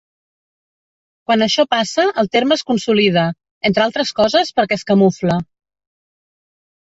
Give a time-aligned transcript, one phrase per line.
[1.31, 3.25] Quan això passa el terme es consolida,
[3.71, 5.37] entre altres coses perquè es camufla.